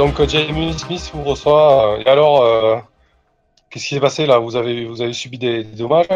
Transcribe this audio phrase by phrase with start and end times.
[0.00, 1.98] donc Jamie Smith vous reçoit.
[2.00, 2.82] et alors,
[3.68, 4.38] qu'est-ce qui s'est passé là?
[4.38, 6.08] Vous avez, vous avez subi des, dommages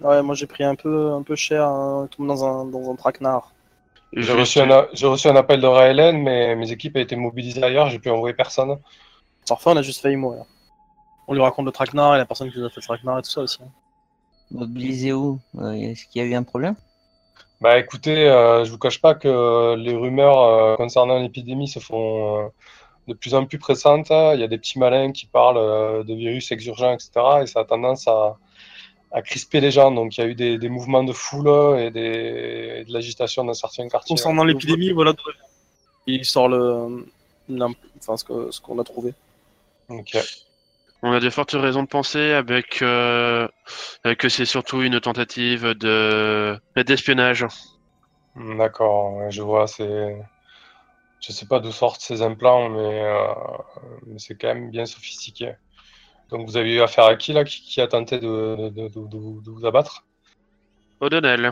[0.00, 3.52] Ouais, moi j'ai pris un peu, un peu cher, hein, dans un, dans un traquenard.
[4.14, 7.88] J'ai reçu, un, reçu un appel de Raelen, mais mes équipes ont été mobilisées ailleurs,
[7.88, 8.78] j'ai pu envoyer personne.
[9.46, 10.42] Parfois, on a juste failli mourir.
[11.28, 13.22] On lui raconte le traquenard et la personne qui nous a fait le traquenard et
[13.22, 13.60] tout ça aussi.
[14.50, 15.38] Mobilisé où?
[15.60, 16.74] Euh, Est-ce qu'il y a eu un problème?
[17.60, 22.50] Bah écoutez, euh, je vous cache pas que les rumeurs euh, concernant l'épidémie se font
[23.08, 24.10] de plus en plus pressantes.
[24.10, 27.10] Il y a des petits malins qui parlent de virus exurgents, etc.
[27.42, 28.36] Et ça a tendance à,
[29.12, 29.90] à crisper les gens.
[29.90, 33.54] Donc il y a eu des, des mouvements de foule et, des, de l'agitation dans
[33.54, 34.14] certains quartiers.
[34.14, 35.14] Concernant l'épidémie, voilà,
[36.06, 37.06] il sort le,
[37.98, 39.14] enfin, ce qu'on a trouvé.
[39.88, 40.16] Ok.
[41.02, 43.46] On a de fortes raisons de penser avec euh,
[44.18, 47.46] que c'est surtout une tentative de d'espionnage.
[48.36, 49.66] D'accord, je vois.
[49.66, 50.16] C'est,
[51.26, 53.34] je sais pas d'où sortent ces implants, mais, euh,
[54.06, 55.54] mais c'est quand même bien sophistiqué.
[56.30, 60.04] Donc vous avez eu affaire à qui là qui, a tenté de, vous abattre?
[61.00, 61.50] O'Donnell.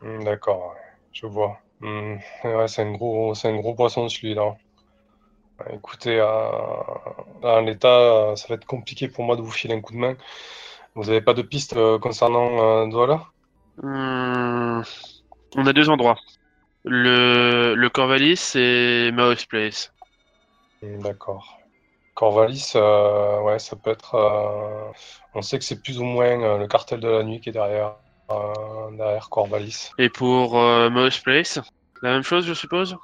[0.00, 0.74] Hmm, d'accord,
[1.12, 1.58] je vois.
[1.80, 2.16] Hmm,
[2.66, 4.56] c'est un gros, c'est un gros poisson celui-là.
[5.72, 9.98] Écoutez, en l'état, ça va être compliqué pour moi de vous filer un coup de
[9.98, 10.16] main.
[10.96, 13.26] Vous n'avez pas de piste euh, concernant euh, Douala?
[13.82, 14.82] Hmm,
[15.56, 16.16] On a deux endroits.
[16.84, 19.92] Le, le Corvalis et Mouse Place.
[20.82, 21.58] D'accord.
[22.14, 24.14] Corvalis, euh, ouais, ça peut être.
[24.14, 24.92] Euh,
[25.34, 27.52] on sait que c'est plus ou moins euh, le cartel de la nuit qui est
[27.52, 27.94] derrière,
[28.92, 29.90] derrière Corvalis.
[29.98, 30.54] Et pour
[30.90, 31.58] Mouse Place,
[32.02, 32.96] la même chose, je suppose?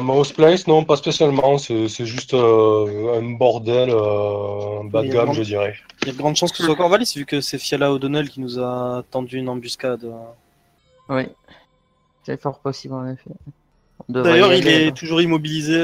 [0.00, 1.58] Mouse Place, non, pas spécialement.
[1.58, 5.76] C'est juste un bordel, un bas de gamme, je dirais.
[6.02, 8.30] Il y a de grandes chances que ce soit Corvalis, vu que c'est Fiala O'Donnell
[8.30, 10.10] qui nous a tendu une embuscade.
[11.10, 11.24] Oui,
[12.24, 13.30] c'est fort possible en effet.
[14.08, 15.80] D'ailleurs, il est toujours immobilisé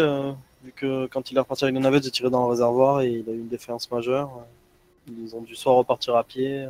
[0.66, 3.10] vu que quand il est reparti avec la navette, j'ai tiré dans le réservoir et
[3.10, 4.30] il a eu une défaillance majeure.
[5.08, 6.68] Ils ont dû soit repartir à pied, euh,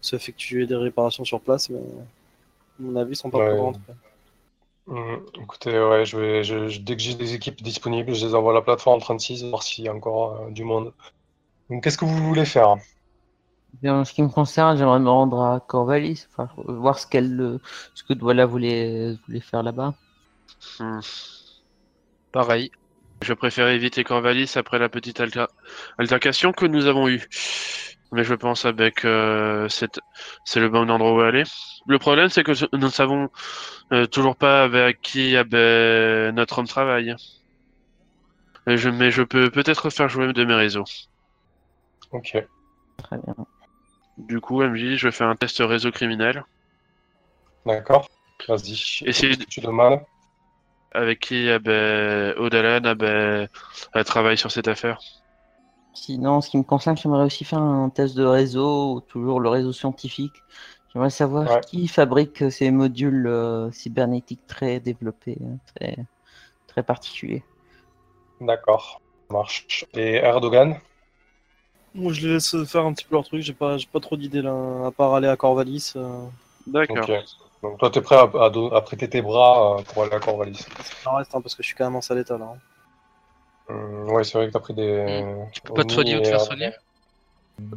[0.00, 3.58] soit effectuer des réparations sur place, mais à mon avis, ils sont pas ouais.
[3.58, 3.80] rentrer.
[4.86, 8.52] Mmh, écoutez, ouais, je vais, je, dès que j'ai des équipes disponibles, je les envoie
[8.52, 10.92] à la plateforme 36, voir s'il y a encore euh, du monde.
[11.70, 12.76] Donc, qu'est-ce que vous voulez faire?
[13.84, 16.26] En ce qui me concerne, j'aimerais me rendre à Corvalis,
[16.56, 17.58] voir ce, qu'elle,
[17.94, 19.94] ce que Douala voulait, voulait faire là-bas.
[20.78, 21.00] Mmh.
[22.32, 22.70] Pareil.
[23.22, 25.22] Je préfère éviter Corvalis après la petite
[25.98, 27.28] altercation que nous avons eue.
[28.12, 31.44] Mais je pense avec euh, c'est le bon endroit où aller.
[31.86, 33.28] Le problème, c'est que nous ne savons
[33.92, 37.14] euh, toujours pas avec qui notre homme travaille.
[38.66, 40.84] je, mais je peux peut-être faire jouer de mes réseaux.
[42.12, 42.36] Ok.
[42.96, 43.36] Très bien.
[44.28, 46.44] Du coup, MJ, je fais un test réseau criminel.
[47.66, 48.08] D'accord.
[48.48, 49.02] Vas-y.
[49.04, 50.00] Et si tu demandes
[50.92, 53.48] avec qui eh ben, eh ben,
[53.94, 54.98] elle travaille sur cette affaire.
[55.92, 59.48] Sinon, en ce qui me concerne, j'aimerais aussi faire un test de réseau, toujours le
[59.48, 60.34] réseau scientifique.
[60.92, 65.96] J'aimerais savoir qui fabrique ces modules euh, cybernétiques très développés, hein, très,
[66.66, 67.44] très particuliers.
[68.40, 69.00] D'accord,
[69.30, 69.84] marche.
[69.94, 70.80] Et Erdogan?
[71.94, 73.42] Moi, je les laisse faire un petit peu leur truc.
[73.42, 75.92] J'ai pas, pas trop d'idées là, à part aller à Corvalis.
[75.96, 76.24] Euh.
[76.66, 77.06] D'accord.
[77.62, 80.64] Donc toi, t'es prêt à, prêter tes bras euh, pour aller à Corvalis
[81.04, 82.54] Non, reste, hein, parce que je suis quand même en sale état là.
[82.54, 83.74] Hein.
[83.74, 85.24] Hum, ouais, c'est vrai que t'as pris des.
[85.52, 86.72] Tu peux pas te soigner ou te faire soigner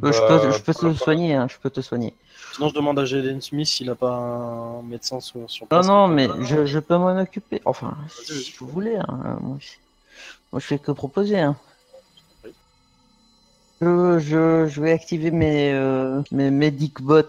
[0.02, 2.14] euh, je, peux, je peux te soigner, hein, je peux te soigner.
[2.54, 5.86] Sinon, je demande à Jalen Smith s'il a pas un médecin sur, place.
[5.86, 7.60] Non, non, mais je, je peux m'en occuper.
[7.64, 8.96] Enfin, si vous voulez.
[8.96, 9.38] Hein.
[9.42, 9.58] Moi,
[10.54, 10.58] je...
[10.60, 11.38] fais que proposer.
[11.38, 11.56] Hein.
[13.80, 17.22] Je, je, je, vais activer mes, euh, mes Medic Bots.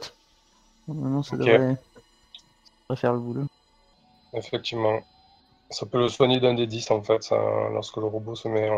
[0.87, 1.77] Normalement, ça devrait
[2.95, 3.45] faire le boulot.
[4.33, 4.99] Effectivement.
[5.71, 7.31] Ça peut le soigner d'un des 10 en fait,
[7.71, 8.69] lorsque le robot se met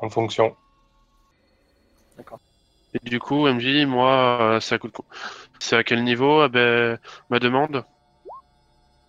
[0.00, 0.56] en, fonction.
[2.16, 2.38] D'accord.
[2.94, 4.94] Et du coup, MJ, moi, euh, ça coûte.
[5.58, 6.98] C'est à quel niveau ah ben,
[7.28, 7.84] ma demande?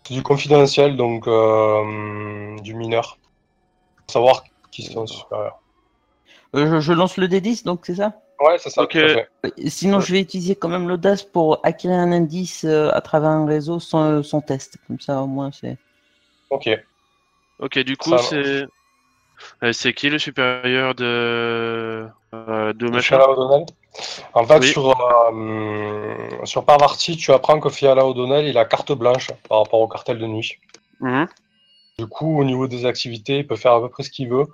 [0.03, 3.17] C'est du confidentiel, donc euh, du mineur.
[4.07, 5.59] savoir qui sont supérieurs.
[6.55, 8.13] Euh, je, lance le D10, donc c'est ça?
[8.39, 8.87] Ouais, c'est ça.
[9.67, 13.45] Sinon, je vais utiliser quand même l'audace pour acquérir un indice euh, à travers un
[13.45, 14.77] réseau sans, sans, test.
[14.87, 15.77] Comme ça, au moins, c'est.
[16.49, 16.69] Ok.
[17.59, 18.65] Ok, du coup, c'est.
[19.63, 22.07] Euh, c'est qui le supérieur de.
[22.33, 23.19] Euh, de machin?
[24.33, 24.95] En fait, sur,
[26.43, 30.19] sur Parvarti, tu apprends que Fiala O'Donnell, il a carte blanche par rapport au cartel
[30.19, 30.59] de nuit.
[30.99, 31.27] Mhm.
[31.97, 34.45] Du coup, au niveau des activités, il peut faire à peu près ce qu'il veut.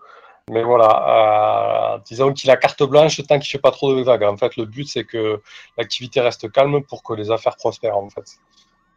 [0.52, 4.02] Mais voilà, euh, disons qu'il a carte blanche tant qu'il ne fait pas trop de
[4.02, 4.24] vagues.
[4.24, 5.42] En fait, le but, c'est que
[5.78, 8.38] l'activité reste calme pour que les affaires prospèrent, en fait.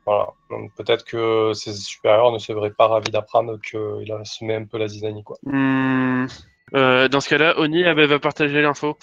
[0.07, 0.29] Voilà.
[0.51, 4.79] Donc peut-être que ses supérieurs ne seraient pas ravis d'apprendre qu'il a semé un peu
[4.79, 5.37] la zizanie, quoi.
[5.45, 6.27] Hmm.
[6.75, 8.99] Euh, dans ce cas-là, Oni va partager l'info.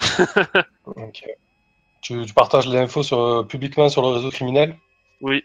[0.86, 1.24] ok.
[2.00, 4.76] Tu, partages l'info sur, publiquement sur le réseau criminel?
[5.20, 5.44] Oui.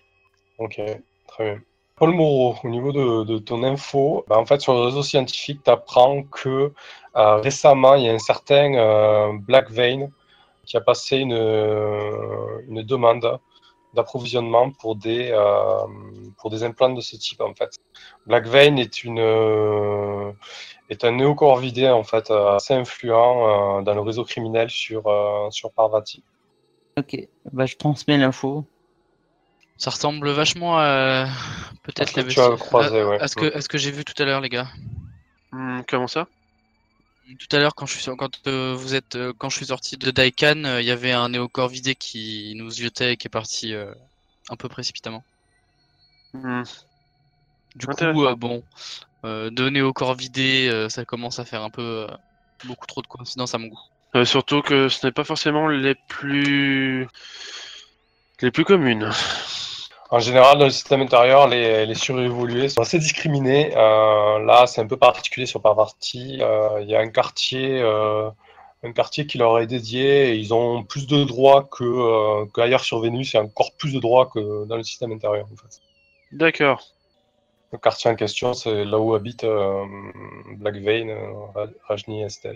[0.57, 0.81] Ok,
[1.27, 1.61] très bien.
[1.99, 5.69] Paul Moreau, au niveau de, ton info, bah, en fait, sur le réseau scientifique, tu
[5.71, 6.71] apprends que
[7.15, 10.09] euh, récemment, il y a un certain euh, Black Vein
[10.65, 13.39] qui a passé une, une demande
[13.93, 15.87] d'approvisionnement pour des euh,
[16.37, 17.75] pour des implants de ce type en fait.
[18.25, 20.31] Black Vein est une euh,
[20.89, 25.03] est un néocorvidé en fait assez influent euh, dans le réseau criminel sur
[25.51, 26.23] sur Parvati.
[26.97, 28.65] Ok, bah je transmets l'info.
[29.79, 31.27] Ça ressemble vachement à
[31.83, 33.19] peut-être les tu as croisé, ouais.
[33.21, 34.67] à ce que à ce que j'ai vu tout à l'heure les gars.
[35.53, 36.27] Hmm, comment ça?
[37.37, 39.95] Tout à l'heure, quand je suis quand euh, vous êtes euh, quand je suis sorti
[39.95, 43.29] de Daikan, euh, il y avait un néocorps vidé qui nous jetait et qui est
[43.29, 43.73] parti
[44.49, 45.23] un peu précipitamment.
[46.33, 46.63] Hmm.
[47.75, 48.63] Du coup, bon,
[49.23, 52.05] deux néocorps vidés, ça commence à faire un peu
[52.65, 54.25] beaucoup trop de coïncidences à mon goût.
[54.25, 57.07] surtout que ce n'est pas forcément les plus
[58.41, 59.09] les plus communes.
[60.11, 63.71] En général, dans le système intérieur, les, les surévolués sont assez discriminés.
[63.75, 66.39] Euh, là, c'est un peu particulier sur Parvati.
[66.41, 68.27] Euh, il y a un quartier, euh,
[68.81, 70.31] un quartier qui leur est dédié.
[70.31, 74.25] Et ils ont plus de droits que qu'ailleurs sur Vénus, et encore plus de droits
[74.25, 75.45] que dans le système intérieur.
[75.45, 75.79] En fait.
[76.31, 76.81] D'accord.
[77.71, 79.45] Le quartier en question, c'est là où habite
[80.55, 81.15] Black Vein,
[81.87, 82.55] Rajni Estate.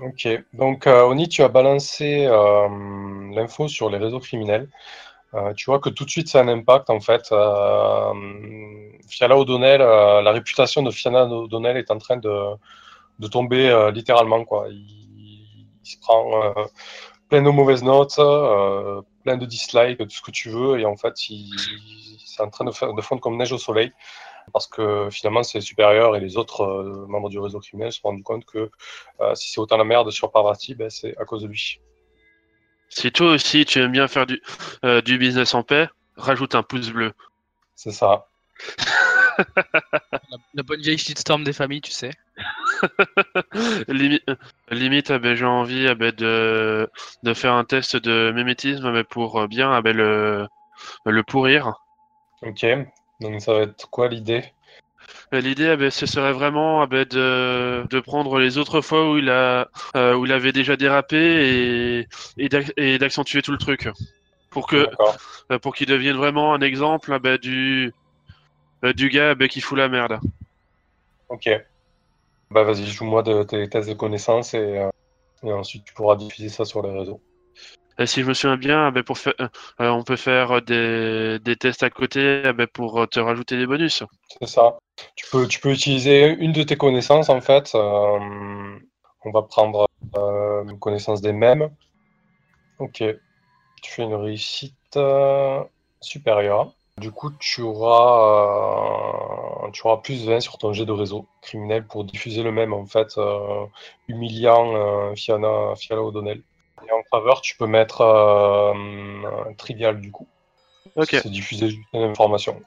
[0.00, 2.26] Ok, donc Oni, tu as balancé
[3.34, 4.68] l'info sur les réseaux criminels.
[5.34, 7.28] Euh, tu vois que tout de suite, c'est un impact en fait.
[7.32, 8.12] Euh,
[9.30, 14.44] O'Donnell, euh, la réputation de Fiala O'Donnell est en train de, tomber littéralement.
[14.44, 14.68] Quoi.
[14.70, 15.04] Il,
[15.84, 16.52] se prend
[17.28, 18.16] plein de mauvaises notes,
[19.24, 22.72] plein de dislikes, tout ce que tu veux, et en fait, c'est en train de,
[23.02, 23.92] fondre comme neige au soleil.
[24.52, 28.22] Parce que finalement, c'est supérieur et les autres membres du réseau criminel se sont rendus
[28.22, 28.70] compte que
[29.34, 31.80] si c'est autant la merde sur Parvati, ben, c'est à cause de lui.
[32.88, 34.42] Si toi aussi tu aimes bien faire du,
[34.84, 37.12] euh, du business en paix, rajoute un pouce bleu.
[37.74, 38.26] C'est ça.
[40.54, 42.10] la, bonne vieille shitstorm des familles, tu sais.
[43.88, 46.90] limite, ah ben, j'ai envie ah ben, de,
[47.22, 50.48] de, faire un test de mimétisme mais pour euh, bien ah ben, le,
[51.04, 51.74] le pourrir.
[52.42, 52.66] Ok,
[53.20, 54.44] donc ça va être quoi l'idée?
[55.32, 59.18] L'idée, eh ben, ce serait vraiment eh ben, de, de, prendre les autres fois où
[59.18, 62.06] il, a, euh, où il avait déjà dérapé
[62.38, 63.88] et, et d'accentuer tout le truc.
[64.50, 64.88] Pour que
[65.50, 67.92] euh, pour qu'il devienne vraiment un exemple eh ben, du,
[68.82, 70.18] du gars qui fout la merde.
[71.28, 71.48] Ok.
[72.50, 74.88] Bah vas-y, joue-moi de tes tests de connaissances et,
[75.42, 77.20] et ensuite tu pourras diffuser ça sur les réseaux.
[77.98, 79.34] Et si je me souviens bien, ben pour faire,
[79.78, 84.02] on peut faire des, tests à côté ben pour te rajouter des bonus.
[84.40, 84.76] C'est ça.
[85.14, 87.74] Tu peux, utiliser une de tes connaissances en fait.
[87.74, 88.78] Euh,
[89.24, 91.70] on va prendre euh, une connaissance des mêmes.
[92.78, 93.02] Ok.
[93.82, 95.62] Tu fais une réussite euh,
[96.00, 96.72] supérieure.
[96.98, 98.90] Du coup, tu auras,
[99.72, 102.86] tu auras plus 20 sur ton jet de réseau criminel pour diffuser le même en
[102.86, 103.18] fait,
[104.08, 106.42] humiliant Fiana, Fiala O'Donnell.
[106.86, 108.74] Et en faveur, tu peux mettre
[109.56, 110.28] trivial du coup.
[110.94, 111.08] Ok.
[111.10, 112.62] C'est diffuser juste une information.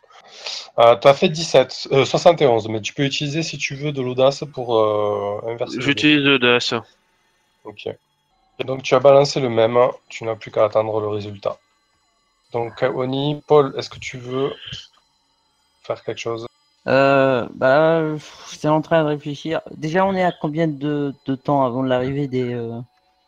[0.78, 4.02] Euh, tu as fait 17, 71, euh, mais tu peux utiliser si tu veux de
[4.02, 5.82] l'audace pour euh, inverser.
[5.82, 6.74] J'utilise l'audace.
[7.64, 7.88] Ok.
[7.88, 9.78] Et donc tu as balancé le même,
[10.10, 11.58] tu n'as plus qu'à attendre le résultat.
[12.52, 14.54] Donc Oni, Paul, est-ce que tu veux
[15.84, 16.46] faire quelque chose?
[16.88, 18.02] Euh, bah,
[18.52, 19.62] j'étais en train de réfléchir.
[19.72, 21.14] Déjà, on est à combien de,
[21.44, 22.54] temps avant l'arrivée des.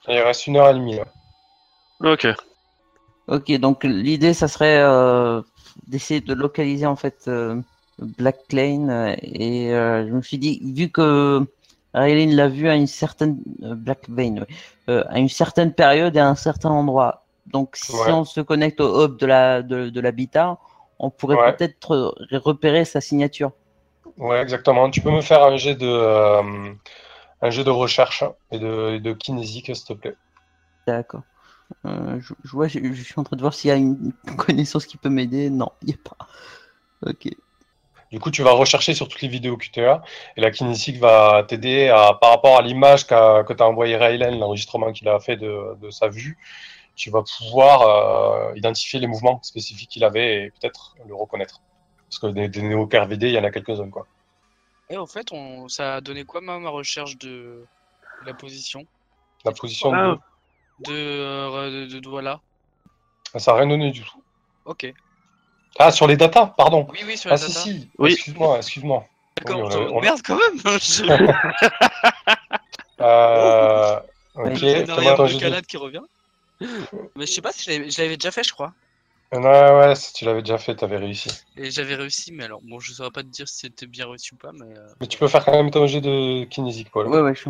[0.08, 1.00] Il reste une heure et demie.
[2.03, 2.27] Ok.
[3.27, 4.81] Ok, donc l'idée, ça serait
[5.88, 7.62] d'essayer de localiser en fait euh,
[8.00, 11.46] Black Lane euh, et euh, je me suis dit vu que
[11.93, 14.46] Raylene l'a vu à une certaine Black Vein
[14.88, 17.24] à une certaine période et à un certain endroit.
[17.48, 20.58] Donc si on se connecte au hub de la de, l'habitat,
[21.00, 23.51] on pourrait peut-être repérer sa signature.
[24.17, 24.89] Ouais, exactement.
[24.89, 25.88] Tu peux me faire un jet de
[27.41, 30.15] un jet de recherche et de, de kinésique, s'il te plaît.
[30.88, 31.24] D'accord.
[31.86, 34.98] Euh, je, vois, je, suis en train de voir s'il y a une connaissance qui
[34.98, 35.50] peut m'aider.
[35.50, 36.27] Non, il n'y a pas.
[37.05, 37.29] Ok.
[38.12, 40.03] Du coup, tu vas rechercher sur toutes les vidéos QTA
[40.36, 41.88] et la kinésique va t'aider
[42.19, 45.89] par rapport à l'image que tu as envoyé Raylan, l'enregistrement qu'il a fait de, de,
[45.89, 46.38] sa vue,
[46.95, 51.62] tu vas pouvoir euh, identifier les mouvements spécifiques qu'il avait et peut-être le reconnaître.
[52.10, 53.89] Parce que des, des néo-KRVD, il y en a quelques-uns.
[53.89, 54.05] Quoi.
[54.91, 57.63] Et en fait, on, ça a donné quoi ma, ma recherche de,
[58.25, 58.86] la position?
[59.45, 60.17] La position de
[60.86, 64.21] de, euh, de, de, Ça n'a rien donné du tout.
[64.65, 64.91] Ok.
[65.79, 66.88] Ah, sur les datas, pardon.
[66.91, 67.89] Oui, oui, sur les ah, si, si.
[67.98, 68.13] Oui.
[68.13, 69.05] Excuse-moi, excuse-moi.
[69.38, 70.01] D'accord, on...
[70.01, 70.60] merde quand même.
[73.00, 74.00] euh...
[74.33, 74.60] Ok.
[74.88, 76.03] Comment de qui revient.
[77.15, 78.74] Mais je sais pas si je l'avais déjà fait, je crois.
[79.34, 81.30] Ouais, ouais, si tu l'avais déjà fait, t'avais réussi.
[81.56, 84.34] Et j'avais réussi, mais alors, bon, je saurais pas te dire si c'était bien réussi
[84.34, 84.78] ou pas, mais.
[84.78, 87.08] Euh, mais tu peux faire quand même ton jet de kinésique, Paul.
[87.08, 87.50] Ouais, ouais, je suis.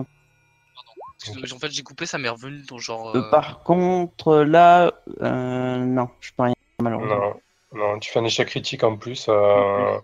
[1.53, 3.15] En fait, j'ai coupé, ça m'est revenu dans genre.
[3.15, 7.33] Euh, par contre, là, euh, non, je peux rien, malheureusement.
[7.73, 9.25] Non, non, tu fais un échec critique en plus.
[9.29, 9.97] Euh,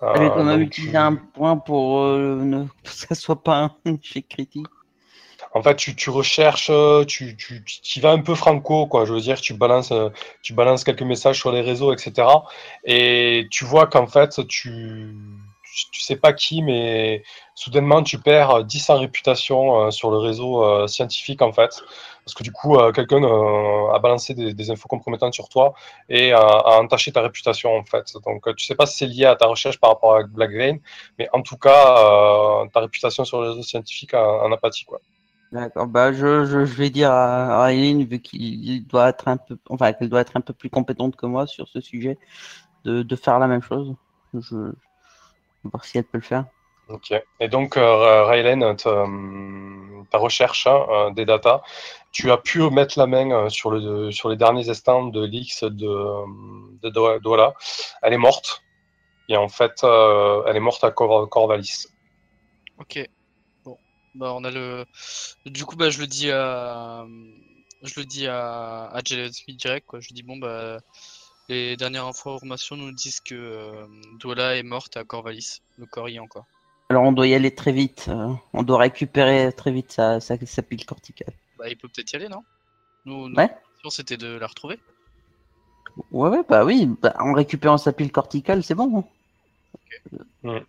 [0.00, 2.64] J'avais quand même utilisé un point pour ne...
[2.82, 4.66] que ça soit pas un échec critique
[5.54, 6.70] en fait, tu, recherches,
[7.06, 9.04] tu, tu, vas un peu franco, quoi.
[9.04, 9.92] Je veux dire, tu balances,
[10.42, 12.26] tu balances quelques messages sur les réseaux, etc.
[12.84, 15.14] Et tu vois qu'en fait, tu,
[15.90, 17.22] tu sais pas qui, mais
[17.54, 21.82] soudainement, tu perds 10 en réputation euh, sur le réseau euh, scientifique, en fait.
[22.24, 25.74] Parce que du coup, euh, quelqu'un a balancé des, infos compromettantes sur toi
[26.08, 28.12] et a, entaché ta réputation, en fait.
[28.24, 30.78] Donc, tu sais pas si c'est lié à ta recherche par rapport à Black Vein,
[31.18, 35.00] mais en tout cas, ta réputation sur le réseau scientifique en a pâti, quoi.
[35.54, 35.86] D'accord.
[35.86, 40.08] Bah, je, je, vais dire à Aileen, vu qu'il doit être un peu, enfin, qu'elle
[40.08, 42.18] doit être un peu plus compétente que moi sur ce sujet,
[42.84, 43.94] de, de faire la même chose.
[44.34, 46.46] Je, je vais voir si elle peut le faire.
[46.88, 47.12] Ok.
[47.38, 49.06] Et donc, euh, Raylen, ta,
[50.10, 51.62] ta, recherche hein, euh, des datas,
[52.10, 55.62] tu as pu mettre la main euh, sur, le, sur les derniers instants de l'X
[55.62, 57.54] de, de Douala.
[58.02, 58.64] Elle est morte.
[59.28, 61.86] Et en fait, euh, elle est morte à Corvalis.
[62.80, 63.08] Ok.
[64.14, 64.84] Bah, on a le.
[65.46, 67.06] Du coup, bah, je le dis à.
[67.82, 70.00] Je le dis à, à Smith direct, quoi.
[70.00, 70.78] Je dis, bon, bah.
[71.48, 76.46] Les dernières informations nous disent que euh, est morte à Corvalis, le corps y quoi.
[76.88, 78.06] Alors on doit y aller très vite.
[78.08, 81.34] Euh, on doit récupérer très vite sa, sa, pile corticale.
[81.58, 82.42] Bah il peut peut-être y aller, non?
[83.04, 83.50] Nous, ouais.
[83.90, 84.78] c'était de la retrouver.
[86.10, 86.88] Ouais, ouais, bah oui.
[87.02, 89.04] Bah, en récupérant sa pile corticale, c'est bon.
[90.44, 90.60] Hein.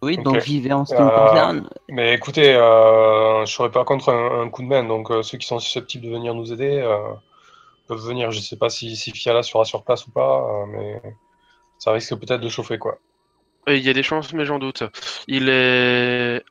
[0.00, 1.58] Oui, donc j'y vais en ce qui me concerne.
[1.58, 5.38] Euh, mais écoutez, euh, je serais pas contre un, coup de main, donc euh, ceux
[5.38, 6.82] qui sont susceptibles de venir nous aider
[7.88, 8.30] peuvent venir.
[8.30, 11.02] Je sais pas si, si Fiala sera sur place ou pas, mais
[11.78, 12.98] ça risque peut-être de chauffer quoi.
[13.66, 14.84] Il y a des chances, mais j'en doute.
[15.26, 16.44] Il est,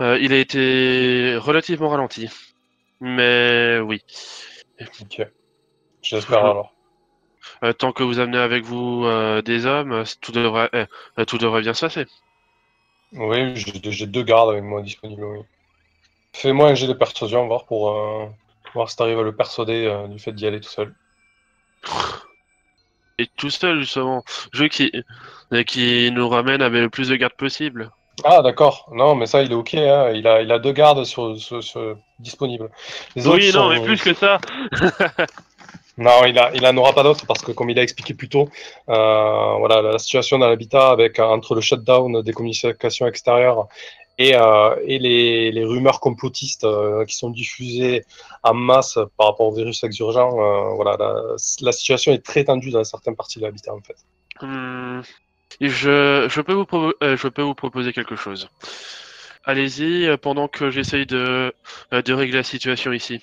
[0.00, 2.28] il a été relativement ralenti,
[3.00, 4.04] mais oui.
[4.80, 5.26] Ok.
[6.00, 6.72] J'espère alors.
[7.78, 9.04] tant que vous amenez avec vous
[9.44, 10.70] des hommes, tout devrait,
[11.26, 12.06] tout devrait bien se passer.
[13.12, 15.38] Oui, j'ai deux gardes avec moi disponibles, oui.
[16.32, 18.26] Fais-moi un jet de persuasion, voir pour euh,
[18.74, 20.94] voir si t'arrives à le persuader euh, du fait d'y aller tout seul.
[23.18, 24.22] Et tout seul, justement.
[24.52, 24.92] Jeu qui,
[25.66, 27.90] qui nous ramène avec le plus de gardes possible.
[28.24, 28.88] Ah, d'accord.
[28.92, 29.74] Non, mais ça, il est ok.
[29.74, 30.10] Hein.
[30.14, 31.34] Il, a, il a deux gardes sur,
[32.18, 32.70] disponibles.
[33.16, 34.38] oui, non, mais plus que ça.
[35.98, 38.28] Non, il, a, il en aura pas d'autres parce que, comme il a expliqué plus
[38.28, 38.50] tôt,
[38.90, 43.66] euh, voilà, la situation dans l'habitat avec entre le shutdown des communications extérieures
[44.18, 48.04] et, euh, les, rumeurs complotistes euh, qui sont diffusées
[48.42, 50.96] en masse par rapport au virus exurgent, euh, voilà,
[51.60, 53.96] la, situation est très tendue dans certaines parties de l'habitat en fait.
[54.42, 55.00] Hmm.
[55.60, 56.66] Je, peux vous
[57.02, 58.48] euh, proposer quelque chose.
[59.44, 61.52] Allez-y pendant que j'essaye de
[61.90, 63.20] régler la situation ici.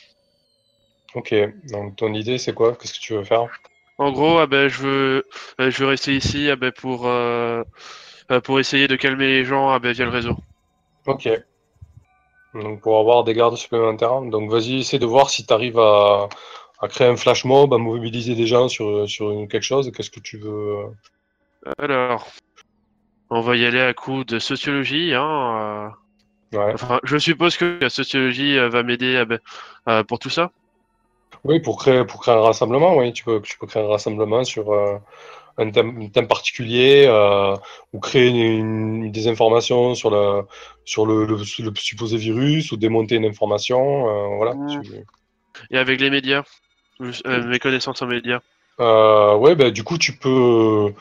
[1.16, 1.34] Ok,
[1.72, 2.76] donc ton idée c'est quoi?
[2.76, 3.48] Qu'est-ce que tu veux faire?
[3.98, 5.28] En gros, ah ben, je, veux,
[5.60, 7.64] euh, je veux rester ici ah ben, pour, euh,
[8.32, 10.36] euh, pour essayer de calmer les gens ah ben, via le réseau.
[11.06, 11.30] Ok.
[12.56, 14.22] Donc pour avoir des gardes supplémentaires.
[14.22, 16.28] Donc vas-y, essaie de voir si tu arrives à,
[16.80, 19.92] à, créer un flash mob, à mobiliser des gens sur, sur quelque chose.
[19.92, 20.86] Qu'est-ce que tu veux
[21.78, 22.28] Alors,
[23.30, 25.14] on va y aller à coup de sociologie.
[25.14, 25.94] Hein,
[26.52, 26.74] ouais.
[26.74, 30.52] Enfin, je suppose que la sociologie va m'aider ah ben, pour tout ça.
[31.44, 34.46] Oui, pour créer, pour créer un rassemblement, oui, tu peux, tu peux créer un rassemblement
[34.46, 34.98] sur euh,
[35.58, 37.56] un, thème, thème, particulier euh,
[37.92, 40.46] ou créer une, des informations sur, la,
[40.86, 44.08] sur le, le, supposé virus ou démonter une information.
[44.08, 44.54] Euh, voilà.
[45.70, 46.44] Et avec les médias
[47.02, 48.40] Mes connaissances en médias
[48.80, 50.94] Oui, ben, du coup, tu peux,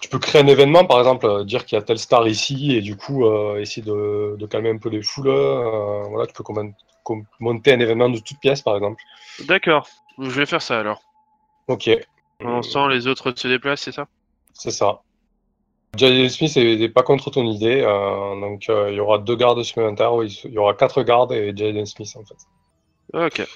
[0.00, 2.80] tu peux créer un événement, par exemple, dire qu'il y a telle star ici et
[2.80, 5.28] du coup, essayer de, de, calmer un peu les foules.
[5.28, 6.44] voilà, tu peux
[7.40, 9.02] monter un événement de toute pièce, par exemple.
[9.46, 9.88] D'accord,
[10.18, 11.02] je vais faire ça alors.
[11.68, 11.90] Ok.
[12.40, 14.08] On sent les autres se déplacent, c'est ça?
[14.52, 15.00] C'est ça.
[15.96, 19.62] Jalen Smith n'est pas contre ton idée, euh, donc euh, il y aura deux gardes
[19.62, 23.42] supplémentaires, il y aura quatre gardes et Jalen Smith en fait.
[23.42, 23.46] Ok.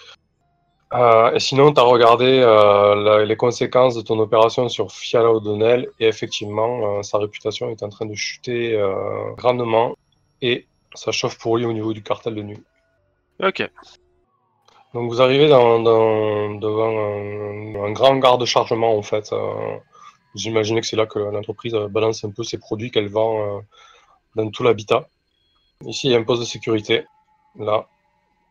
[0.93, 6.07] Euh, et sinon, tu as regardé les conséquences de ton opération sur Fiala O'Donnell et
[6.07, 8.79] effectivement, sa réputation est en train de chuter
[9.37, 9.97] grandement
[10.43, 12.63] et ça chauffe pour lui au niveau du cartel de nuit.
[13.41, 13.69] Ok.
[14.95, 15.85] Donc vous arrivez devant
[17.85, 19.77] un, grand garde de chargement en fait, euh,
[20.35, 23.63] J'imaginais que c'est là que l'entreprise balance un peu ses produits qu'elle vend
[24.35, 25.09] dans tout l'habitat.
[25.87, 27.05] Ici, il y a un poste de sécurité,
[27.59, 27.89] là.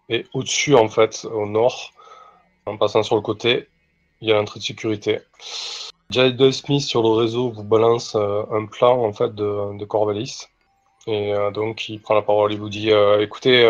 [0.10, 1.92] Et au-dessus, en fait, au nord,
[2.66, 3.68] en passant sur le côté,
[4.22, 5.20] il y a l'entrée de sécurité.
[6.10, 10.48] Jade Smith sur le réseau vous balance un plan en fait de, de Corvalis.
[11.08, 12.90] Et donc il prend la parole, il vous dit
[13.20, 13.64] écoutez,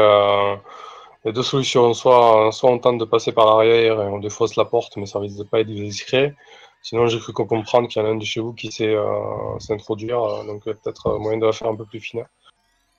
[1.26, 1.94] il y a deux solutions.
[1.96, 5.18] Soit, soit on tente de passer par l'arrière et on défausse la porte, mais ça
[5.18, 6.36] risque de pas être discret.
[6.84, 9.58] Sinon, j'ai cru comprendre qu'il y en a un de chez vous qui sait euh,
[9.58, 12.24] s'introduire, euh, donc peut-être euh, moyen de la faire un peu plus fine.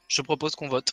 [0.09, 0.92] Je propose qu'on vote.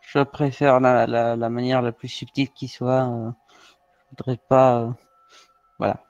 [0.00, 3.04] Je préfère la, la, manière la plus subtile qui soit.
[3.04, 4.96] je voudrais pas.
[5.78, 6.02] voilà.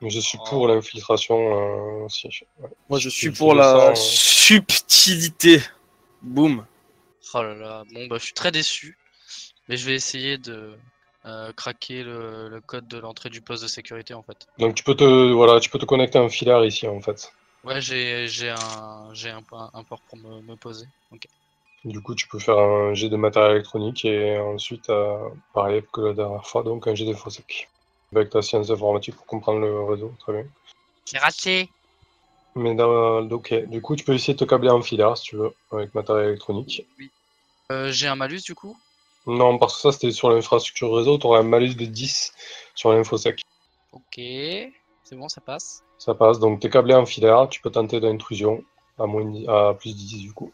[0.00, 1.36] Je suis pour l'infiltration
[2.04, 2.28] aussi.
[2.88, 5.60] Moi, je suis pour la subtilité.
[6.22, 6.64] Boum.
[7.34, 7.82] Oh là là.
[7.92, 8.96] Bon, bah, je suis très déçu.
[9.68, 10.76] Mais je vais essayer de
[11.26, 14.46] euh, craquer le, code de l'entrée du poste de sécurité en fait.
[14.58, 17.32] Donc tu peux te voilà, tu peux te connecter à un filaire ici en fait.
[17.64, 20.86] Ouais, j'ai un j'ai un, un, port pour me, poser.
[21.84, 25.16] Du coup, tu peux faire un jet de matériel électronique et ensuite, euh,
[25.54, 27.68] pareil que la dernière fois, donc un jet d'infosec.
[28.14, 30.44] Avec ta science informatique pour comprendre le réseau, très bien.
[31.04, 31.68] C'est raté
[32.54, 35.52] Mais ok, du coup, tu peux essayer de te câbler en filaire si tu veux,
[35.72, 36.86] avec matériel électronique.
[36.98, 37.10] Oui.
[37.72, 38.76] Euh, j'ai un malus du coup
[39.26, 42.32] non, parce que ça, c'était sur l'infrastructure réseau, tu aurais un malus de 10
[42.74, 43.40] sur l'infosec.
[43.92, 45.82] Ok, c'est bon, ça passe.
[45.98, 48.62] Ça passe, donc t'es câblé en filaire, tu peux tenter d'intrusion
[48.98, 50.52] à, moins, à plus de 10 du coup.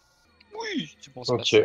[0.60, 1.56] Oui, c'est bon, ça Ok,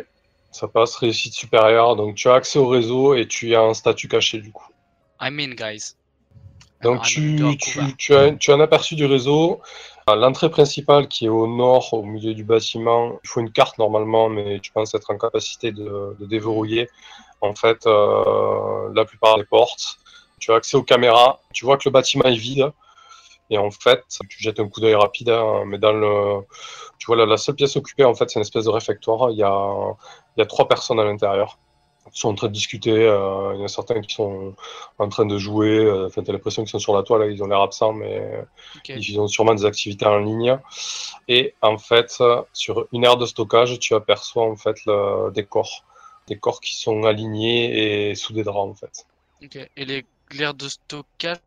[0.50, 4.08] ça passe, réussite supérieure, donc tu as accès au réseau et tu as un statut
[4.08, 4.66] caché du coup.
[5.20, 5.94] I'm in, guys.
[6.82, 7.40] Donc tu,
[7.96, 9.60] tu, as, tu as un aperçu du réseau,
[10.08, 14.28] L'entrée principale qui est au nord, au milieu du bâtiment, il faut une carte normalement,
[14.28, 16.88] mais tu penses être en capacité de, déverrouiller
[17.40, 19.98] en fait euh, la plupart des portes.
[20.38, 22.70] Tu as accès aux caméras, tu vois que le bâtiment est vide.
[23.50, 26.44] Et en fait, tu jettes un coup d'œil rapide, hein, mais dans le,
[26.98, 29.30] tu vois la, seule pièce occupée en fait, c'est une espèce de réfectoire.
[29.30, 29.96] Il y a,
[30.36, 31.58] il y a trois personnes à l'intérieur
[32.12, 32.92] sont en train de discuter.
[32.92, 34.54] Euh, il y en a certains qui sont
[34.98, 35.78] en train de jouer.
[35.78, 38.44] Euh, enfin, tu as l'impression qu'ils sont sur la toile, ils ont l'air absents, mais
[38.88, 40.58] ils ont sûrement des activités en ligne.
[41.28, 45.84] Et en fait, sur une aire de stockage, tu aperçois en fait le, des corps.
[46.28, 49.06] Des corps qui sont alignés et sous des draps en fait.
[49.44, 49.70] Ok.
[49.76, 51.38] Et les l'aire de stockage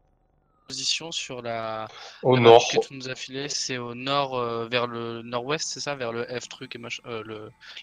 [0.67, 1.87] position sur la,
[2.21, 5.79] au nord que tu nous as filé, c'est au nord euh, vers le nord-ouest, c'est
[5.79, 6.79] ça, vers le F truc et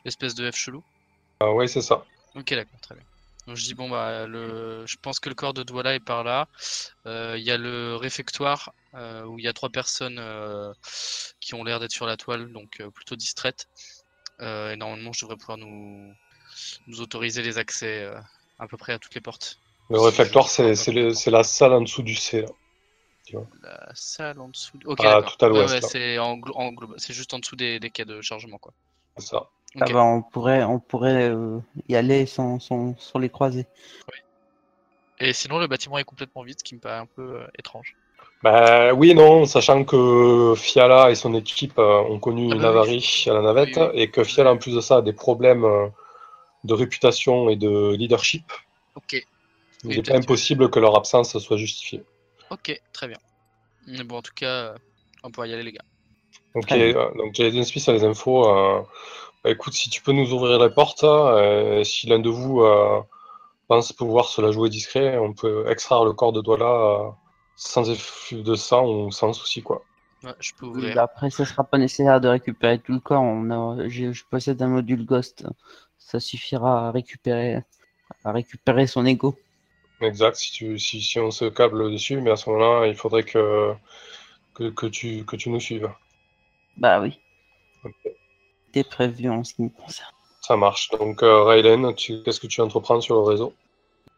[0.05, 0.85] l'espèce de F chelou?
[1.41, 2.05] Ah oui, c'est ça.
[2.37, 3.05] Ok, d'accord, très bien.
[3.47, 6.25] Donc je dis bon bah le, je pense que le corps de Douala est par
[6.25, 6.49] là.
[7.07, 10.73] Euh, il y a le réfectoire euh, où il y a trois personnes euh,
[11.41, 13.69] qui ont l'air d'être sur la toile, donc plutôt distraites.
[14.41, 16.13] et normalement, je devrais pouvoir nous,
[16.89, 18.11] nous autoriser les accès
[18.59, 19.59] à peu près à toutes les portes.
[19.91, 22.45] Le réfectoire, c'est la salle en dessous du C.
[23.63, 24.79] La salle en dessous.
[24.85, 25.87] Ok, ah, tout à l'ouest.
[25.89, 28.73] c'est juste en dessous des, des quais de chargement, quoi.
[29.17, 29.49] C'est ça.
[29.81, 33.67] Ah bah, on pourrait, on pourrait euh, y aller sans, sans, les croiser.
[34.11, 34.19] Oui.
[35.19, 37.97] Et sinon, le bâtiment est complètement vide, ce qui me paraît un peu euh, étrange.
[38.43, 43.25] Bah oui non, sachant que Fiala et son équipe euh, ont connu ah une avarie
[43.27, 45.67] à la navette et que Fiala en plus de ça a des problèmes
[46.65, 48.45] de réputation et de leadership.
[48.95, 49.25] Ok.
[49.85, 52.03] Il n'est pas impossible que leur absence soit justifiée.
[52.51, 53.19] Ok, très bien.
[53.87, 54.75] Mais bon, en tout cas,
[55.23, 55.85] on pourra y aller les gars.
[56.55, 56.73] Ok,
[57.17, 58.47] donc Jason Smith a les infos.
[59.47, 63.01] Bah, écoute, si tu peux nous ouvrir la porte, euh, si l'un de vous euh,
[63.69, 67.11] pense pouvoir se la jouer discret, on peut extraire le corps de Douala euh,
[67.55, 69.85] sans effet de sang ou sans souci, quoi.
[70.25, 70.97] Ouais, je peux ouvrir.
[70.97, 73.23] Bah, après, ça sera pas nécessaire de récupérer tout le corps.
[73.23, 75.47] On je, possède un module Ghost.
[75.97, 77.63] Ça suffira à récupérer,
[78.25, 79.39] à récupérer son ego.
[80.01, 83.75] Exact, si, tu, si, on se câble dessus, mais à ce moment-là, il faudrait que,
[84.55, 85.89] que, tu, que tu nous suives.
[86.77, 87.21] Bah oui
[88.85, 90.13] prévu en ce qui me concerne.
[90.41, 90.91] Ça marche.
[90.91, 93.53] Donc, euh, Raylen, qu'est-ce que tu entreprends sur le réseau?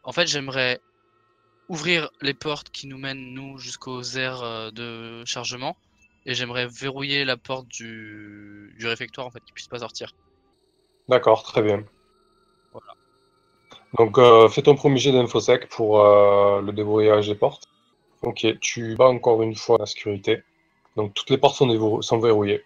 [0.05, 0.81] En fait, j'aimerais
[1.68, 5.77] ouvrir les portes qui nous mènent, nous, jusqu'aux aires euh, de chargement.
[6.27, 10.12] Et j'aimerais verrouiller la porte du, du réfectoire, en fait, qu'il puisse pas sortir.
[11.09, 11.85] D'accord, très bien.
[12.73, 12.94] Voilà.
[13.97, 17.64] Donc, euh, fais ton premier jet d'infosec pour euh, le débrouillage des portes.
[18.21, 20.42] Ok, tu bats encore une fois la sécurité.
[20.97, 22.64] Donc, toutes les portes sont, sont verrouillées.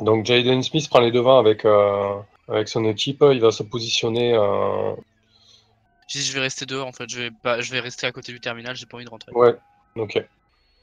[0.00, 2.16] Donc Jaden Smith prend les devants avec, euh,
[2.48, 3.24] avec son équipe.
[3.30, 4.34] Il va se positionner.
[4.34, 4.94] Euh...
[6.08, 7.08] Je vais rester dehors en fait.
[7.08, 8.76] Je vais, pas, je vais rester à côté du terminal.
[8.76, 9.32] J'ai pas envie de rentrer.
[9.32, 9.54] Ouais,
[9.96, 10.22] ok.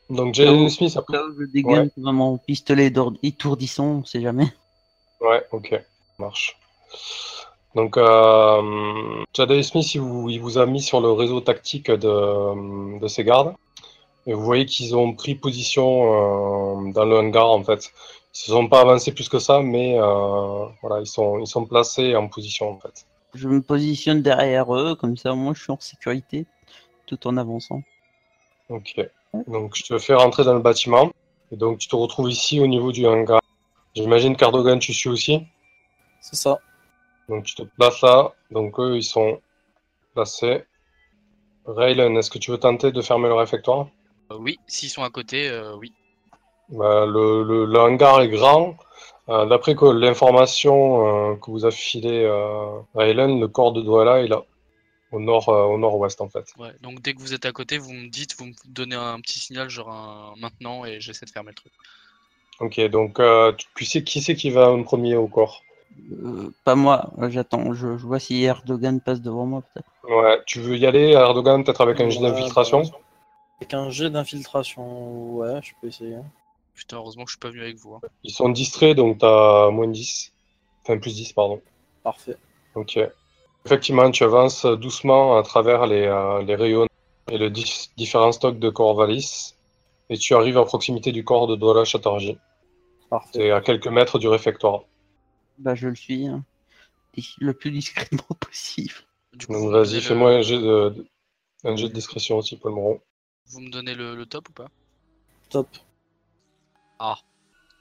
[0.10, 1.18] Donc Jaden Smith après.
[1.40, 2.92] je dégaine vraiment pistolet
[3.24, 4.52] étourdissant, on sait jamais.
[5.22, 5.80] Ouais, ok,
[6.20, 6.58] marche.
[7.76, 13.00] Donc, euh, Jaden Smith, il vous, il vous, a mis sur le réseau tactique de,
[13.00, 13.54] de ses gardes.
[14.28, 17.92] Et vous voyez qu'ils ont pris position dans le hangar en fait.
[18.34, 19.98] Ils se sont pas avancés plus que ça, mais
[20.82, 23.06] voilà, ils sont, ils sont placés en position en fait.
[23.34, 26.46] Je me positionne derrière eux, comme ça moi je suis en sécurité
[27.06, 27.82] tout en avançant.
[28.70, 29.00] Ok.
[29.48, 31.12] Donc je te fais rentrer dans le bâtiment.
[31.52, 33.42] Et donc tu te retrouves ici au niveau du hangar.
[33.96, 35.46] J'imagine qu'Ardogan, tu suis aussi?
[36.22, 36.60] C'est ça.
[37.28, 38.34] Donc tu te places là.
[38.52, 39.42] Donc eux, ils sont
[40.14, 40.64] placés.
[41.66, 43.88] Raylan, est-ce que tu veux tenter de fermer le réfectoire?
[44.32, 45.94] Euh, Oui, s'ils sont à côté, euh, oui.
[46.72, 48.76] Bah, le, le, hangar est grand.
[49.30, 52.26] Euh, d'après l'information que vous a filé
[52.96, 54.44] Raylan, le corps de Douala est là
[55.12, 56.46] au nord, euh, au nord-ouest en fait.
[56.58, 59.20] Ouais, donc dès que vous êtes à côté, vous me dites, vous me donnez un
[59.20, 61.74] petit signal, genre un maintenant, et j'essaie de fermer le truc.
[62.60, 65.64] Ok, donc euh, tu sais qui c'est qui va en premier au corps?
[66.12, 69.90] Euh, Pas moi, j'attends, je, vois si Erdogan passe devant moi peut-être.
[70.04, 72.84] Ouais, tu veux y aller Erdogan peut-être avec un jet d'infiltration?
[73.60, 76.18] Avec un jet d'infiltration, ouais, je peux essayer.
[76.74, 77.96] Putain, heureusement que je suis pas venu avec vous.
[77.96, 78.02] Hein.
[78.24, 80.34] Ils sont distraits, donc t'as moins 10.
[80.84, 81.62] Enfin, plus 10, pardon.
[82.04, 82.38] Parfait.
[82.76, 83.00] Ok.
[83.66, 86.88] Effectivement, tu avances doucement à travers les, euh, les rayons
[87.30, 89.54] et les différents stocks de Corvalis
[90.12, 92.38] et tu arrives à proximité du corps de Douala Chatterjee.
[93.34, 94.84] C'est à quelques mètres du réfectoire.
[95.58, 96.44] Bah, je le suis hein.
[97.40, 98.94] le plus discrètement possible.
[99.48, 101.08] Donc vas-y, fais-moi un, jet de,
[101.64, 103.02] un jet de discrétion aussi, Paul Moreau.
[103.48, 104.68] Vous me donnez le, top ou pas?
[105.50, 105.68] Top.
[107.04, 107.18] Ah.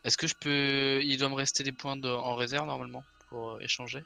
[0.04, 1.02] Est-ce que je peux.
[1.02, 4.02] Il doit me rester des points en réserve normalement pour euh, échanger?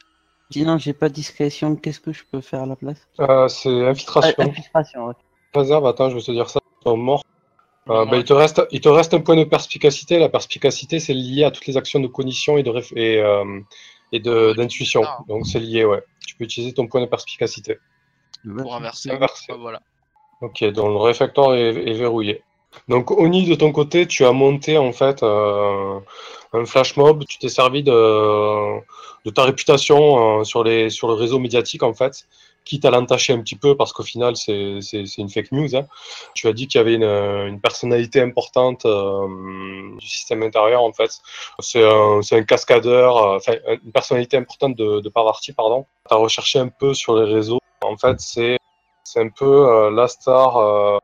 [0.51, 1.77] Sinon, j'ai pas de discrétion.
[1.77, 3.07] Qu'est-ce que je peux faire à la place?
[3.21, 4.35] Euh, C'est infiltration.
[4.39, 5.15] Ah, infiltration, ouais.
[5.55, 6.61] Réserve, attends, je vais te dire ça.
[6.81, 7.23] Ils sont morts.
[7.91, 10.19] Euh, bah, il, te reste, il te reste un point de perspicacité.
[10.19, 13.61] La perspicacité, c'est lié à toutes les actions de cognition et de et, euh,
[14.11, 15.03] et d'intuition.
[15.29, 16.03] Donc c'est lié, ouais.
[16.27, 17.79] Tu peux utiliser ton point de perspicacité.
[18.59, 19.11] Pour inverser.
[19.59, 19.81] voilà.
[20.41, 22.43] Ok, donc le réfectoire est, est, verrouillé.
[22.89, 25.99] Donc Oni, de ton côté, tu as monté en fait euh,
[26.53, 27.25] un flash mob.
[27.29, 32.27] Tu t'es servi de, ta réputation euh, sur, les, sur le réseau médiatique, en fait,
[32.65, 34.81] quitte à l'entacher un petit peu, parce qu'au final, c'est
[35.19, 35.75] une fake news.
[35.75, 35.87] Hein.
[36.35, 39.27] Tu as dit qu'il y avait une, personnalité importante euh,
[39.99, 41.11] du système intérieur, en fait.
[41.61, 45.87] C'est un, cascadeur, une personnalité importante de, de pardon.
[46.09, 47.61] Tu as recherché un peu sur les réseaux.
[47.83, 48.59] En fait, c'est
[49.17, 51.01] un peu la star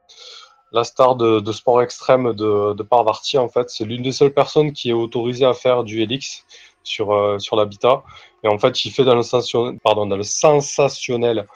[0.72, 3.70] la star de, sport extrême de, de Parvati, en fait.
[3.70, 6.44] C'est l'une des seules personnes qui est autorisée à faire du Helix
[6.82, 8.02] sur, euh, sur l'habitat.
[8.42, 11.46] Et en fait, il fait dans le, sensationnel.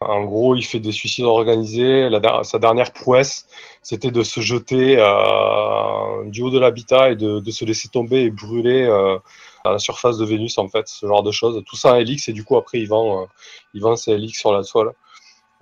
[0.00, 2.08] En gros, il fait des suicides organisés.
[2.42, 3.46] Sa dernière prouesse,
[3.82, 8.30] c'était de se jeter euh, du haut de l'habitat et de, se laisser tomber et
[8.30, 9.18] brûler euh,
[9.64, 11.62] à la surface de Vénus, en fait, ce genre de choses.
[11.66, 13.26] Tout ça en Helix, et du coup, après, il vend,
[13.74, 14.92] il vend ses Helix sur la toile.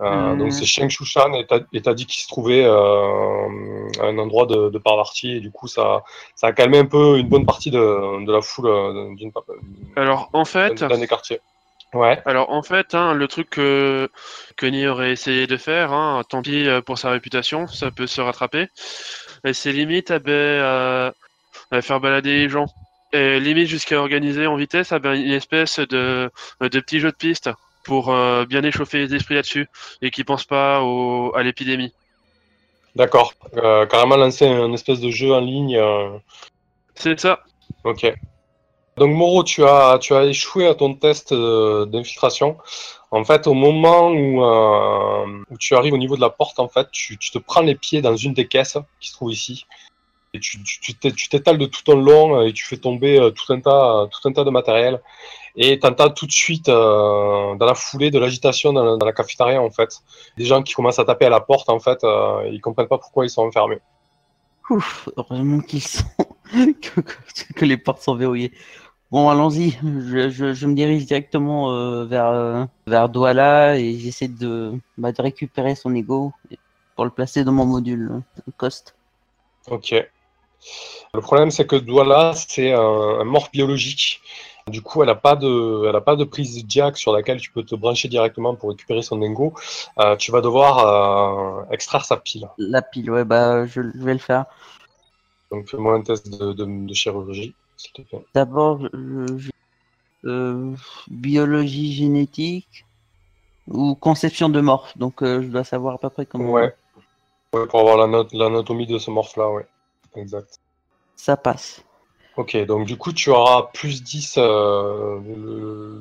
[0.01, 4.45] Euh, donc c'est Sheng Shushan et t'as dit qu'il se trouvait euh, à un endroit
[4.45, 6.03] de, de Parvati et du coup ça,
[6.35, 9.31] ça a calmé un peu une bonne partie de, de la foule euh, d'une
[9.97, 11.41] Alors en fait, des quartiers.
[11.93, 12.21] Ouais.
[12.25, 14.09] Alors en fait, hein, le truc que
[14.55, 18.67] Kenny aurait essayé de faire, hein, tant pis pour sa réputation, ça peut se rattraper.
[19.51, 21.11] C'est limite à, ben,
[21.71, 22.67] à, faire balader les gens.
[23.11, 26.29] Et limite jusqu'à organiser en vitesse à ben, une espèce de,
[26.61, 27.49] de petit jeu de piste
[27.83, 29.67] pour euh, bien échauffer les esprits là-dessus
[30.01, 31.93] et qui pensent pas au, à l'épidémie.
[32.95, 33.33] D'accord.
[33.55, 35.77] Euh, carrément lancer un espèce de jeu en ligne.
[35.77, 36.17] Euh.
[36.95, 37.39] C'est ça.
[37.83, 38.11] Ok.
[38.97, 42.57] Donc Moro, tu as, tu as échoué à ton test d'infiltration.
[43.11, 46.89] En fait, au moment où, où, tu arrives au niveau de la porte, en fait,
[46.91, 49.65] tu, tu, te prends les pieds dans une des caisses qui se trouve ici.
[50.33, 50.59] Et tu
[51.29, 54.43] t'étales de tout ton long et tu fais tomber tout un tas, tout un tas
[54.43, 55.01] de matériel.
[55.55, 59.69] Et t'entends tout de suite, euh, dans la foulée de l'agitation dans, la cafétéria, en
[59.69, 60.01] fait.
[60.37, 62.97] Des gens qui commencent à taper à la porte, en fait, euh, ils comprennent pas
[62.97, 63.79] pourquoi ils sont enfermés.
[64.69, 66.05] Ouf, heureusement qu'ils sont.
[67.55, 68.53] que, les portes sont verrouillées.
[69.11, 69.71] Bon, allons-y.
[69.81, 75.93] Je, me dirige directement euh, vers, vers Douala et j'essaie de, bah, de récupérer son
[75.93, 76.31] ego
[76.95, 78.21] pour le placer dans mon module
[78.57, 78.95] Cost.
[79.67, 79.93] Ok.
[81.13, 84.21] Le problème, c'est que Douala, c'est un, morph biologique.
[84.67, 87.51] Du coup, elle n'a pas, de, elle a pas de prise jack sur laquelle tu
[87.51, 89.53] peux te brancher directement pour récupérer son dingo.
[89.97, 92.47] Euh, tu vas devoir euh, extraire sa pile.
[92.59, 94.45] La pile, ouais, bah je, vais le faire.
[95.49, 98.23] Donc fais-moi un test de, chirurgie, s'il te plaît.
[98.35, 98.81] D'abord,
[100.25, 100.75] euh,
[101.07, 102.85] biologie génétique
[103.67, 104.95] ou conception de morph.
[104.99, 106.51] Donc je dois savoir à peu près comment.
[106.51, 106.75] Ouais.
[107.53, 109.65] ouais pour avoir l'anatomie de ce morph-là, ouais.
[110.15, 110.59] Exact.
[111.15, 111.83] Ça passe.
[112.37, 114.35] Ok, donc du coup, tu auras plus 10.
[114.37, 115.19] Euh,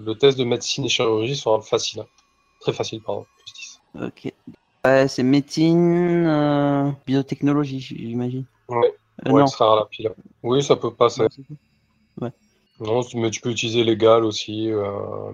[0.04, 2.04] le, test de médecine et chirurgie sera facile.
[2.60, 3.26] Très facile, pardon.
[3.36, 3.80] Plus 10.
[4.06, 4.32] Ok.
[4.84, 8.44] Ouais, c'est médecine, biotechnologie, j'imagine.
[8.68, 8.94] Ouais.
[9.24, 10.14] La pile.
[10.44, 11.22] Oui, ça peut passer.
[12.20, 12.30] Ouais.
[12.78, 14.70] Non, mais tu peux utiliser légal aussi.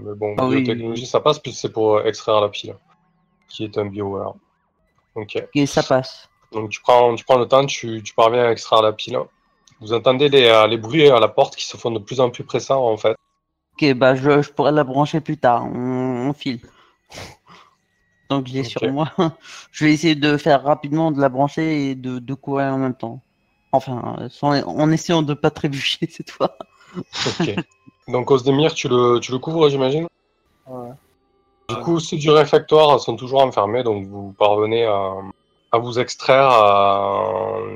[0.00, 2.74] mais bon, ah biotechnologie, ça passe, puis c'est pour extraire la pile,
[3.48, 4.34] qui est un bioware.
[5.14, 5.42] Ok.
[5.54, 6.28] Et ça passe.
[6.54, 9.18] Donc tu prends, tu prends le temps, tu, tu parviens à extraire la pile.
[9.80, 12.30] Vous entendez les, euh, les, bruits à la porte qui se font de plus en
[12.30, 13.16] plus pressants en fait.
[13.74, 15.64] Ok, bah je, je pourrais la brancher plus tard.
[15.66, 16.60] On, file.
[18.30, 19.10] Donc je l'ai sur moi.
[19.72, 22.94] je vais essayer de faire rapidement de la brancher et de, de courir en même
[22.94, 23.20] temps.
[23.72, 26.56] Enfin, en essayant de pas trébucher cette fois.
[26.96, 27.56] ok.
[28.06, 30.06] Donc Osdemir, tu le, tu le couvres, j'imagine?
[30.66, 30.90] Ouais.
[31.68, 35.14] Du coup, ceux du réfectoire sont toujours enfermés, donc vous parvenez à,
[35.74, 37.66] à vous extraire euh,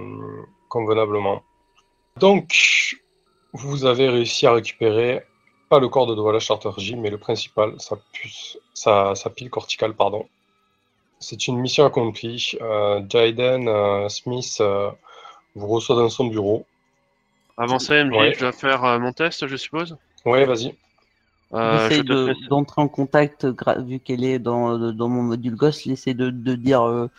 [0.69, 1.43] convenablement.
[2.17, 2.97] Donc,
[3.53, 5.25] vous avez réussi à récupérer
[5.69, 9.95] pas le corps de Douala Charter J, mais le principal, sa, puce, sa, pile corticale,
[9.95, 10.29] pardon.
[11.19, 12.53] C'est une mission accomplie.
[12.61, 14.63] Euh, Jaden euh, Smith
[15.57, 16.67] vous reçoit dans son bureau.
[17.57, 20.73] Avant ça, MJ, je dois faire mon test, je suppose Oui, vas-y.
[21.53, 22.03] J'essaie
[22.49, 23.47] d'entrer en contact,
[23.79, 27.11] vu qu'elle est dans, dans, mon module GOS, j'essaie de, de dire euh,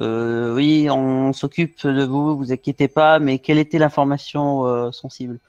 [0.00, 5.40] oui, on s'occupe de vous, vous inquiétez pas, mais quelle était l'information euh, sensible?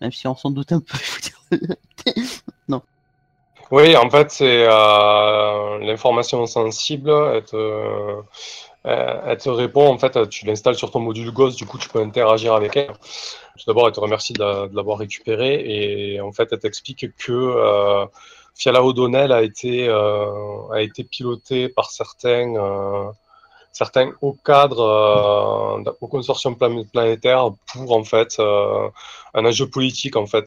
[0.00, 0.98] Même si on s'en doute un peu,
[2.68, 2.82] non.
[3.70, 7.10] Oui, en fait, c'est euh, l'information sensible.
[7.34, 7.44] Elle
[9.38, 12.52] te, répond, en fait, tu l'installes sur ton module Ghost, du coup, tu peux interagir
[12.54, 12.92] avec elle.
[12.92, 18.06] Tout d'abord, elle te remercie de, l'avoir récupéré et en fait, elle t'explique que
[18.54, 23.14] Fiala O'Donnell a été, a été piloté par certains
[23.74, 28.88] certains hauts cadres euh, au consortium planétaire pour en fait euh,
[29.34, 30.46] un enjeu politique en fait.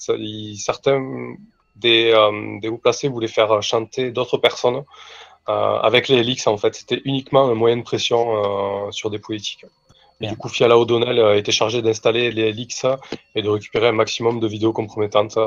[0.58, 1.36] certains
[1.76, 4.84] des, euh, des hauts placés voulaient faire chanter d'autres personnes
[5.46, 6.76] avec les Helix en fait.
[6.76, 9.66] C'était uniquement un moyen de pression sur des politiques.
[10.20, 12.86] Et du coup, Fiala O'Donnell a été chargé d'installer les Helix
[13.34, 15.38] et de récupérer un maximum de vidéos compromettantes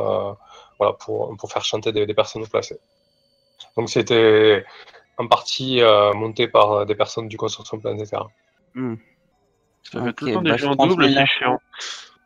[0.78, 2.78] voilà, pour, pour faire chanter des, des personnes placées.
[3.76, 4.64] Donc c'était
[5.20, 8.26] en partie euh, monté par euh, des personnes du consortium planétaire.
[8.74, 8.94] Hmm.
[9.82, 11.58] Ça fait tout le temps des bah, gens doubles, c'est chiant.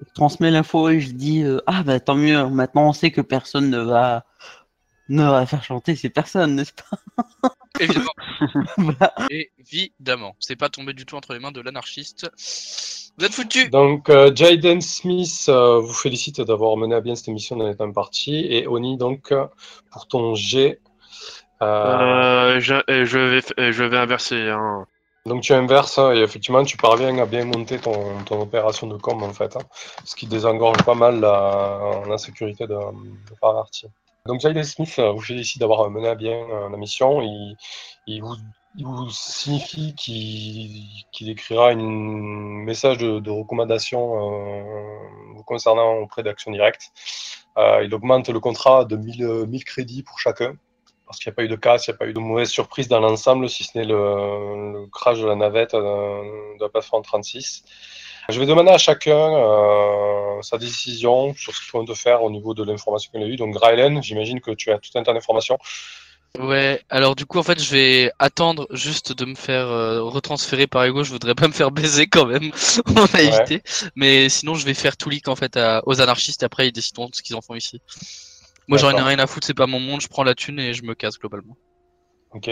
[0.01, 3.21] Je transmets l'info et je dis euh, Ah, bah tant mieux, maintenant on sait que
[3.21, 4.25] personne ne va,
[5.09, 7.53] ne va faire chanter ces personnes, n'est-ce pas?
[7.81, 8.13] Évidemment.
[9.59, 10.37] Évidemment.
[10.39, 12.31] C'est pas tombé du tout entre les mains de l'anarchiste.
[13.19, 17.67] Vous êtes foutu Donc, Jaden Smith vous félicite d'avoir mené à bien cette émission dans
[17.67, 18.47] les temps partie.
[18.49, 19.33] Et Oni, donc,
[19.91, 20.81] pour ton G,
[21.63, 24.49] euh, je, je, vais, je vais inverser.
[24.49, 24.87] Hein.
[25.27, 28.99] Donc tu inverses hein, et effectivement tu parviens à bien monter ton, ton opération de
[28.99, 29.63] com en fait, hein,
[30.05, 33.87] ce qui désengorge pas mal la, la sécurité de, de partie.
[34.27, 37.23] Donc Jaden Smith vous félicite d'avoir mené à bien euh, la mission.
[37.23, 37.57] Il,
[38.07, 38.37] il, vous,
[38.77, 44.63] il vous, signifie qu'il écrira un message de, de recommandation euh,
[45.35, 46.91] vous concernant auprès d'Action Directe.
[47.57, 50.55] Euh, il augmente le contrat de 1000, 1000 crédits pour chacun
[51.07, 52.49] parce qu'il n'y a pas eu de casse, il n'y a pas eu de mauvaise
[52.49, 56.23] surprise dans l'ensemble, si ce n'est le, crash de la navette euh,
[56.59, 57.65] de la plateforme 36.
[58.31, 62.31] Je vais demander à chacun euh, sa décision sur ce qu'il faut de faire au
[62.31, 63.37] niveau de l'information qu'il a eue.
[63.37, 65.59] Donc, Rylen, j'imagine que tu as tout un tas d'informations.
[66.39, 70.67] Ouais, alors du coup, en fait, je vais attendre juste de me faire euh, retransférer
[70.67, 71.05] par Ego.
[71.05, 72.51] Je voudrais pas me faire baiser quand même,
[72.97, 73.63] on a évité.
[73.95, 77.09] Mais sinon, je vais faire tout leak en fait aux anarchistes et après, ils décideront
[77.09, 77.81] de ce qu'ils en font ici.
[78.69, 80.73] Moi, j'en ai rien à foutre, c'est pas mon monde, je prends la thune et
[80.73, 81.57] je me casse globalement.
[82.31, 82.49] Ok.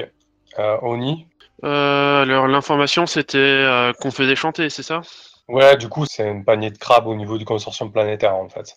[0.58, 1.26] Euh, Oni
[1.64, 5.00] euh, Alors, l'information, c'était euh, qu'on faisait chanter, c'est ça?
[5.48, 8.76] Ouais, du coup, c'est une panier de crabes au niveau du consortium planétaire, en fait.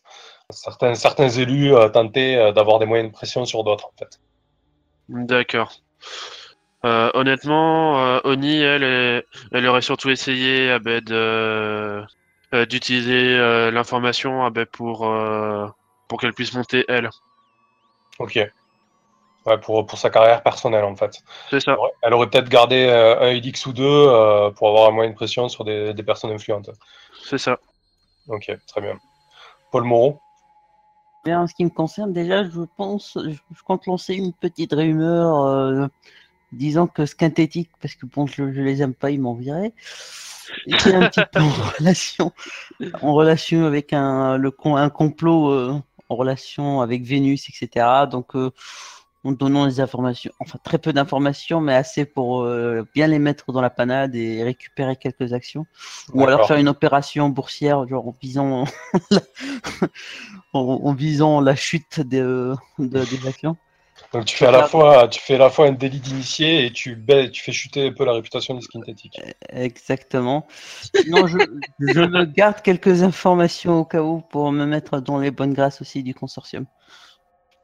[0.50, 4.20] Certains, certains élus tentaient d'avoir des moyens de pression sur d'autres, en fait.
[5.10, 5.74] D'accord.
[6.84, 11.02] honnêtement, Oni, elle, elle aurait surtout essayé ah ben,
[12.68, 13.38] d'utiliser
[13.72, 15.08] l'information ah ben, pour
[16.08, 17.10] pour qu'elle puisse monter elle.
[18.20, 18.40] Ok.
[19.46, 21.22] Ouais, pour, pour sa carrière personnelle en fait.
[21.52, 21.78] C'est ça.
[22.02, 25.16] Elle aurait peut-être gardé euh, un EDX ou deux euh, pour avoir un moyen de
[25.16, 26.72] pression sur des, des personnes influentes.
[27.24, 27.60] C'est ça.
[28.28, 28.98] Ok, très bien.
[29.72, 30.20] Paul Moreau
[31.26, 35.46] Bien, en ce qui me concerne, déjà, je pense, je, compte lancer une petite rumeur
[35.46, 35.88] euh,
[36.52, 39.74] disant que synthétique, parce que bon, je, je les aime pas, ils m'en viraient.
[40.80, 41.50] C'est un petit peu en
[41.80, 42.32] relation,
[43.02, 48.08] en relation avec un, le, un complot en relation avec Vénus, etc.
[48.10, 48.52] Donc, euh,
[49.24, 53.52] en donnant des informations, enfin très peu d'informations, mais assez pour euh, bien les mettre
[53.52, 55.66] dans la panade et récupérer quelques actions.
[56.14, 58.66] Ou alors faire une opération boursière, genre en visant,
[59.12, 59.22] la...
[60.54, 63.58] en, visant la chute des, des actions.
[64.16, 66.72] Donc tu fais à la fois, tu fais à la fois un délit d'initié et
[66.72, 66.98] tu,
[67.34, 69.20] tu fais chuter un peu la réputation du synthétique.
[69.50, 70.48] Exactement.
[70.96, 71.38] Sinon, je,
[71.82, 76.02] je garde quelques informations au cas où pour me mettre dans les bonnes grâces aussi
[76.02, 76.66] du consortium.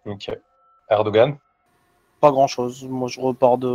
[0.06, 0.30] Ok.
[0.90, 1.38] Erdogan?
[2.20, 2.84] Pas grand chose.
[2.84, 3.70] Moi, je repars de.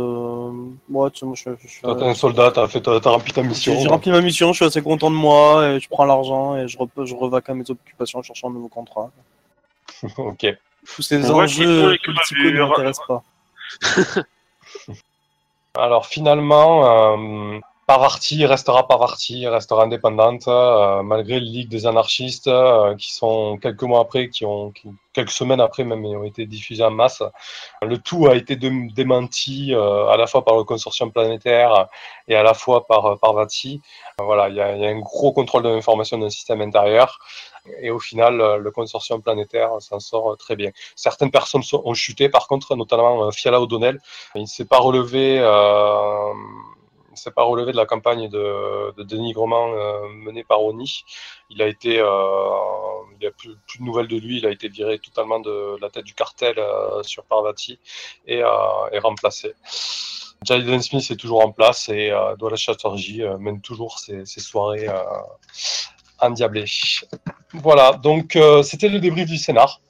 [0.87, 1.81] Moi, tu sais, moi, je, suis.
[1.81, 3.73] Toi, t'es un soldat, t'as, fait, t'as, rempli ta mission.
[3.79, 6.67] J'ai, rempli ma mission, je suis assez content de moi, et je prends l'argent et
[6.67, 9.09] je, je revaque à mes occupations en cherchant un nouveau contrat.
[10.17, 10.45] ok.
[10.95, 13.23] Tous ces enjeux politiques ne m'intéressent pas.
[15.75, 22.93] Alors finalement, euh, Parvati restera Parvati, restera indépendante, euh, malgré le Ligue des anarchistes euh,
[22.97, 24.73] qui sont quelques mois après, qui ont
[25.13, 27.23] quelques semaines après même, ont été diffusés en masse.
[27.81, 31.87] Le tout a été démenti euh, à la fois par le consortium planétaire
[32.27, 33.81] et à la fois par Parvati.
[34.19, 37.19] voilà, il y, a un gros contrôle de l'information d'un système intérieur.
[37.81, 40.71] Et au final, le consortium planétaire s'en sort très bien.
[40.97, 44.01] Certaines personnes ont chuté, par contre, notamment Fiala O'Donnell.
[44.35, 45.39] Il ne s'est pas relevé
[47.17, 51.03] s'est pas relevé de la campagne de, dénigrement euh, menée par Oni.
[51.49, 52.05] Il a été, euh,
[53.13, 54.37] il n'y a plus, de nouvelles de lui.
[54.37, 57.79] Il a été viré totalement de la tête du cartel euh, sur Parvati
[58.25, 59.53] et est remplacé.
[60.43, 64.87] Jaden Smith est toujours en place et Douala Chatterjee mène toujours ses, ses soirées
[66.19, 66.65] endiablées.
[67.53, 69.81] Voilà, donc c'était le débrief du scénar.